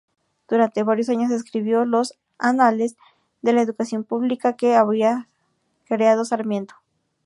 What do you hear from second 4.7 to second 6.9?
había creado Sarmiento.